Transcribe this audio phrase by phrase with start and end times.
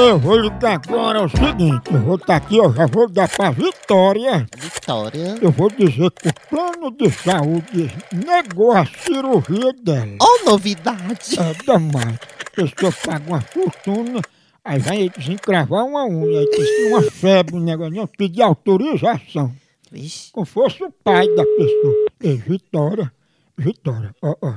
[0.00, 3.50] Eu vou ligar agora o seguinte, eu vou estar aqui, eu já vou dar pra
[3.50, 4.46] Vitória.
[4.56, 5.34] Vitória.
[5.42, 10.16] Eu vou dizer que o plano de saúde negou a cirurgia dela.
[10.22, 11.36] Oh, novidade!
[11.36, 12.14] É demais.
[12.14, 14.20] A pessoa paga uma fortuna,
[14.64, 19.52] aí vai desencravar uma unha, aí tem uma febre, um negócio, não, pedir autorização.
[19.90, 20.30] Vixe.
[20.30, 22.06] Como fosse o pai da pessoa.
[22.20, 23.12] Ei, Vitória,
[23.56, 24.54] Vitória, ó, ó.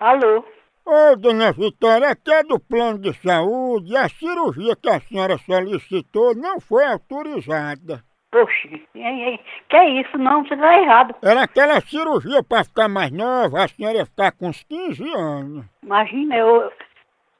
[0.00, 0.56] Alô?
[0.88, 6.32] Ô, dona Vitória, aqui é do plano de saúde, a cirurgia que a senhora solicitou
[6.36, 8.04] não foi autorizada.
[8.30, 10.16] Poxa, que é isso?
[10.16, 11.16] Não, você tá errado.
[11.20, 15.64] Era aquela cirurgia pra ficar mais nova, a senhora ia ficar com uns 15 anos.
[15.82, 16.70] Imagina eu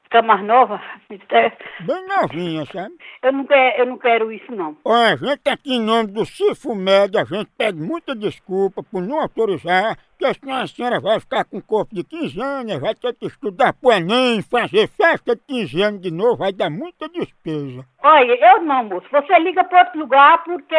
[0.03, 0.81] ficar mais nova.
[1.09, 1.49] É,
[1.85, 2.95] Bem novinha, sabe?
[3.23, 4.75] Eu não, quero, eu não quero isso, não.
[4.83, 9.21] Olha, a gente aqui em nome do Cifumed, a gente pede muita desculpa por não
[9.21, 13.13] autorizar, porque senão a senhora vai ficar com o corpo de 15 anos, vai ter
[13.13, 17.85] que estudar pro Enem, fazer festa de 15 anos de novo, vai dar muita despesa.
[18.03, 19.07] Olha, eu não, moço.
[19.11, 20.75] Você liga para outro lugar porque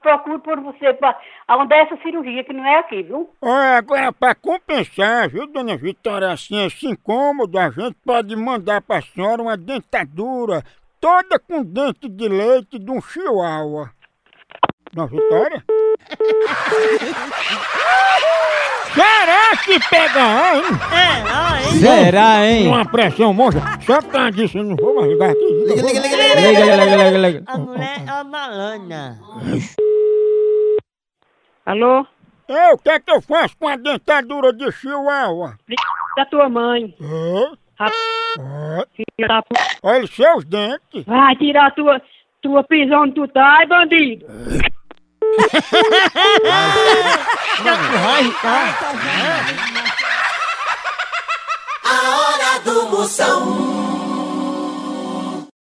[0.00, 1.18] procuro por você pra,
[1.50, 3.28] onde é essa cirurgia, que não é aqui, viu?
[3.42, 9.02] Olha, agora para compensar, viu, dona Vitória, assim, esse incômodo, a gente pode mandar pra
[9.02, 10.62] senhora uma dentadura
[11.00, 13.90] toda com dente de leite de um chihuahua.
[14.92, 15.64] Dona Vitória?
[18.96, 20.20] Será que pega,
[20.54, 20.62] hein?
[21.80, 22.66] Será, hein?
[22.68, 23.62] Uma pressão monstra.
[23.82, 25.44] Só por causa disso eu não vou mais ligar aqui.
[25.44, 27.42] Liga, liga, liga, liga, Liga, liga, liga, liga, liga.
[27.46, 29.18] A mulher é uma malana.
[31.66, 32.06] Alô?
[32.48, 35.56] Eu, o que é que eu faço com a dentadura de chihuahua?
[36.16, 36.94] Da tua mãe.
[37.02, 37.52] Hã?
[38.94, 41.04] Filha da pu- Olha os seus dentes.
[41.04, 42.00] Vai tirar tua,
[42.40, 43.66] tua prisão onde tu tá, ai,
[48.16, 48.36] bandido.
[49.52, 49.84] liga.
[51.84, 53.65] A hora do Moção.